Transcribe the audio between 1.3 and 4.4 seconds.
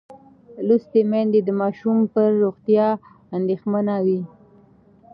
د ماشوم پر روغتیا اندېښمنه وي.